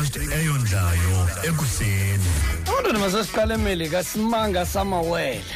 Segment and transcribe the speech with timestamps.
[0.00, 1.16] iwashed eyondlayo
[1.48, 2.30] ekuseni
[2.72, 5.54] umntwana masesiqala emelika simanga samawele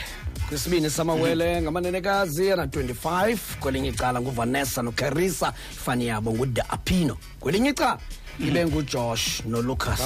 [0.49, 7.99] kwisibini samawele ngamanenekazi ana-25 kwelinye icala nguvanessa nocarisa ifani yabo apino kwelinye icala
[8.49, 10.01] ibe ngujosh nolucas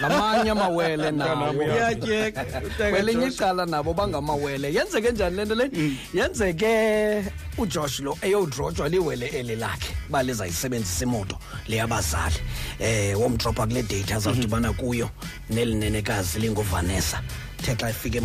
[0.00, 5.96] ngamanye amawele nawokwelinye icala nabo bangamawele yenzeke njani le nto le mm.
[6.14, 7.24] yenzeke
[7.58, 12.36] ujosh lo eyodrojwa liwele eli lakhe uba lizayisebenzisa imoto leyabazali
[12.78, 14.86] um eh, womdropa kule date azawudibana mm-hmm.
[14.86, 15.10] kuyo
[15.50, 17.22] nelinenekazi linguvanessa
[17.66, 18.18] thetha ifike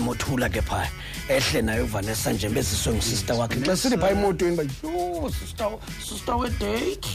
[0.00, 0.84] emothula ke phaa
[1.36, 5.30] ehle nayo uvanessa nje beziswe ngusister wakhe xa sithi phaa emotweni uba yho
[6.08, 7.12] sister wedate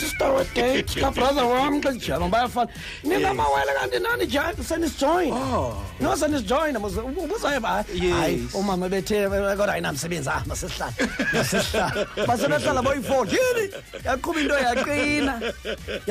[0.00, 2.70] sister wedate kabrother wam xa sijama bayafana
[3.08, 5.84] ninamawele kanti nani senisijoyina oh.
[6.04, 6.78] no senisijoyina
[7.24, 7.74] ubuzayo ba
[8.18, 9.18] hayi umama bethe
[9.58, 10.94] kodwa ayinamsebenzi ah masesihlale
[11.38, 13.64] masesihlale basebehlala boyi-four yini
[14.08, 15.34] yaqhuba into yaqina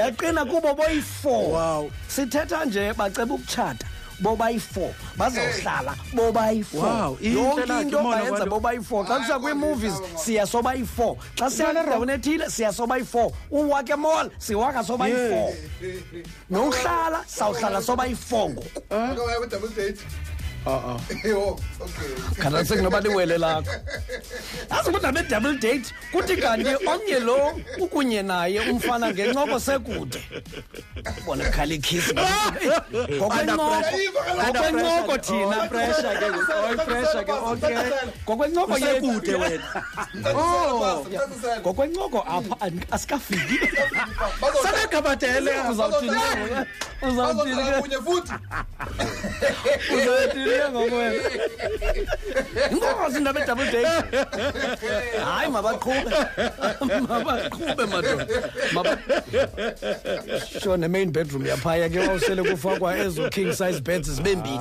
[0.02, 3.93] yaqina kubo boyi-four sithetha nje baceba ukutshata
[4.24, 11.70] bobayi-four bazawuhlala bobayi-four yonke into bayenza bobayi-four ah, xa siya kwii-movies siya sobayi-four xa siya
[11.76, 15.52] nendaweni ethile siya sobayi-four uwake mall siwaka sobayi-four
[16.50, 19.12] nowuhlala sawuhlala sobayi-four ngoku ah.
[22.38, 23.72] khanda senginoba liwele lakho
[24.72, 30.24] yazi ukuthi nabe-double date kuthi kanti omnye lo ukunye naye umfana ngencoko sekude
[31.26, 33.30] bona khala ikhisi ngokwencoko
[35.18, 35.54] thina oh,
[37.44, 37.58] oh,
[38.26, 39.84] ngokwencoko yekude wena
[40.38, 41.06] oh,
[41.62, 43.60] ngokwencoko apha asikafiki
[44.64, 46.28] senagabatele uzawuthini
[48.06, 48.34] futhi
[49.98, 51.14] uzoyethulile ngokwena
[52.72, 53.86] inkosi indaba edouble day
[55.28, 56.12] hayi mabaqhube
[57.10, 58.26] mabaqhube madoda
[60.64, 64.60] sure ne-main bedroom yaphaya ke wawusele kufakwa ezo king size beds zibe mbini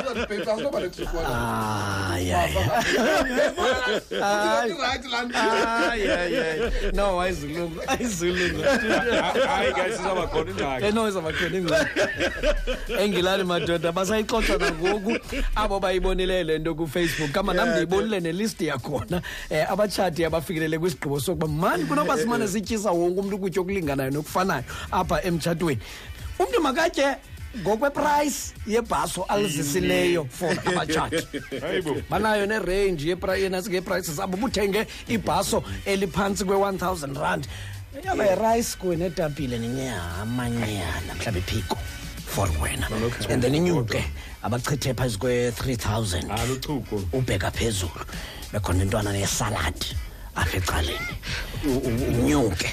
[0.00, 1.38] uzandibhexa uzoba netikodairayithi
[4.20, 4.64] laa
[5.24, 8.62] nto no ayizulungu ayizulungu
[9.46, 12.00] hayi guys izawubakhona ingxaki no izawubakhona ingxaki
[13.02, 15.14] engilali madoda basayixoxa nangoku
[15.56, 21.48] abo bayibonileyo le nto kufacebook kama nam ndiyibonile nelisti yakhona um abatshati abafikelele kwisigqibo sokuba
[21.48, 25.80] mani kunoba simane sityisa wonke umntu ukutya okulinganayo nokufanayo apha emtshatweni
[26.38, 27.16] umntu makatye
[27.60, 31.24] ngokweprice yebhaso alizisileyo for abatshaji
[32.10, 37.46] banayo nerange yenasngeeprices abo buthenge ibhaso eliphantsi kwe-1 000 rand
[38.04, 41.78] yaba yirayisi kuwe netapile nenyamanyana mhlawumbi iphiko
[42.26, 42.88] for wena
[43.30, 44.02] and then inyuke
[44.42, 45.76] abachithe phazi kwe-3
[46.22, 48.00] 000 ubheka phezulu
[48.52, 49.94] bekhona intwana nesaladi
[50.36, 51.14] apha ecaleni
[51.66, 52.68] unyuke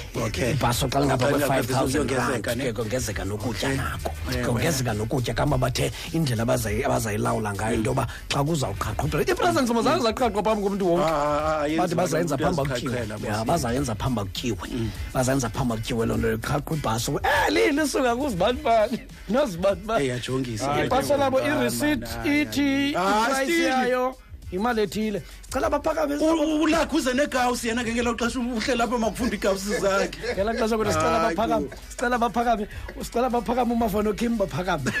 [0.52, 2.42] ibhaso xa lingapha kwe-five thousand rand
[2.74, 4.10] kongezeka nokutya nako
[4.46, 10.42] kongezeka nokutya kama bathe indlela abazayilawula ngayo into yoba xa kuzawuqhaqhobela iipresent zoma zange zaqhaqhwa
[10.44, 13.06] phambi komntu wonke ah, ah, ah, bathi bazayenza phambi akutyiwe
[13.46, 14.88] bazayenza phambi akutyiwe mm.
[15.14, 17.10] bazayenza phambi akutyiwe loo nto qhaqhwa ibhaso
[17.46, 24.04] eli eh, lisuka kuzibanibani nozibanibani iyajongisa ibhaso labo irisithi ithi iprayisi yayo
[24.52, 29.80] imali ethile sicela baphakame ulakhe uze negawusi yena ke ngelo xesha uhle lapho makufunda igawusi
[29.80, 32.66] zakhe ngela xesha kwena sicela baphakame sicela baphakame
[33.02, 34.92] sicela baphakame umafano kim baphakame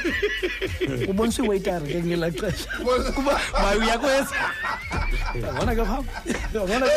[1.08, 2.68] ubonisa iwaitari ke ngela xesha
[3.14, 4.34] kuba maye uyakweza
[5.34, 6.08] yabona ke phambi
[6.54, 6.88] yabona ke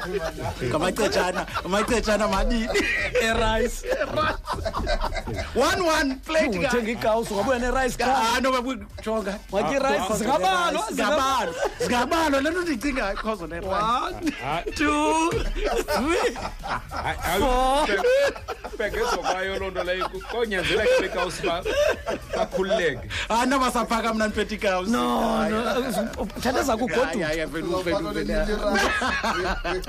[0.00, 0.20] phambi
[0.68, 2.80] ngamacetshana amacetshana mabili
[3.20, 3.84] erice
[5.70, 10.84] one one plate uthenga igawusi wabuya nerice ka ah no babujonga wathi ah, rice zingabalwa
[10.92, 13.66] zingabalwa Singabalo lento ndicingayo because on Hayi.
[14.70, 15.10] 1 2
[18.76, 21.62] Bekezo bayo loo nto leyo konyanzeleka ibekawusi ba
[22.36, 23.08] bakhululeke.
[23.28, 24.90] Hayi noba saphaka mna ndiphethe ikawusi.
[24.92, 25.90] No no
[26.40, 27.26] thatha za kugoduka.
[27.26, 28.48] Hayi vele uvela uvela.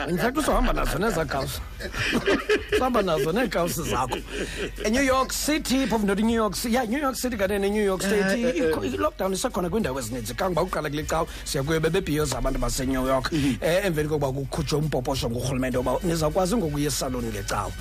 [0.10, 1.62] In fact usohamba nazo neza kawusi.
[2.74, 4.18] Sihamba nazo neekawusi zakho.
[4.84, 6.74] E, New York City phofu ndoda iNew York City.
[6.74, 8.78] Yeah New York City kanye neNew York State eh, eh, eh.
[8.94, 13.58] i-lockdown isekhona kwiindawo ezininzi kangoba uqala kule cawa siya kuyo bebebhiyoza abantu basenew york um
[13.86, 17.72] emveni kokuba kukhutshwe umbhobhosho ngurhulumente oba nizawukwazi ngokuya esaloni ngecawa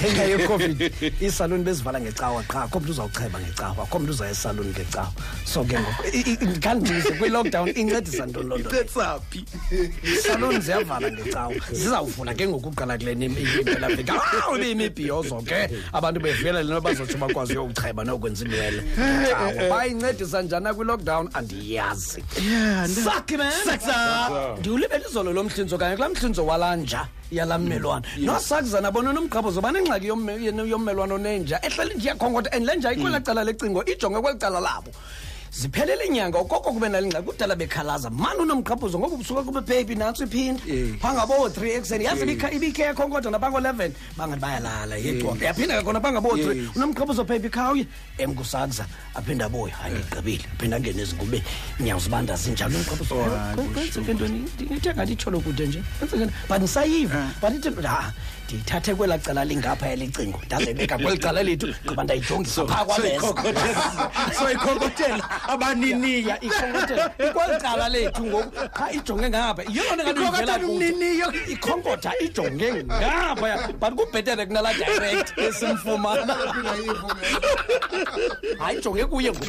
[0.00, 0.78] ngenxa yecovid
[1.20, 5.12] isaluni bezivala ngecawa qha akho mntu uzawucheba ngecawa akho mntu uzaya esaluni ngecawa
[5.44, 6.02] so ke ngoku
[6.64, 9.40] khandise kwi-lockdown incedisa ntoni loo ntoetsaphi
[10.02, 13.26] isaluni ziyavala ngecawa zizawuvula ke ngoku uqala kuleni
[13.60, 14.12] impelavika
[14.50, 15.58] ube imibhiyozo ke
[15.92, 19.70] abantu bevuyela lento bazotsho bakwazi uyowucheba nokwenza imiyele eh, eh, eh.
[19.70, 22.24] bayincedisa njani akwi-lockdown andiyazi
[23.04, 23.52] sak man
[24.58, 30.06] ndiwulibela izolo lomhlinzo kanye kulaa mhlinzo walanja yala mmelwana nosakuzana bona nomgqabo zoba nengxaki
[30.66, 34.90] yommelwano nenja ehleli nje yakhonkotha and le nja ikwela cala lecingo ijonge kweli cala labo
[35.52, 40.62] ziphelele inyanga ukoko kube nalingxaki kudala bekhalaza mani unomqhabhuzo ngoba busuka kube phephi nantso iphinda
[41.02, 47.84] phangaboo-three ekuseni yazi ibikekho kodwa nabango-eleven bangathi bayalala yedwambe yaphinda kona bangaboo-three unomqhabhuzo phephi khawuye
[48.18, 48.86] emkusakza
[49.18, 51.44] aphinde abuye hayi ndigqibile aphinde angene ezingubeni
[51.82, 54.38] inyawo zibanda zinjalo umqhabhuzokwenzeke ntoni
[54.78, 55.80] ithe ngathi itsholo kude nje
[56.46, 58.06] but ndisayiva but ithe ah.
[58.06, 58.14] ha
[58.50, 63.28] ndiyithathe kwela cala lingaphaya licingo ndazebeka kweli cala lethu ngoba ndayijongisa phaa kwabeso
[64.54, 65.24] ikhonkotela
[65.54, 73.92] abaniniya ikhonkotela ikweli cala lethu ngoku qha ijonge ngapha yeyona kandivelauyo ikhonkotha ijonge ngaphaya but
[73.98, 76.34] kubhetere kunala direct esimfumana
[78.62, 79.46] hayijonge kuye ngoku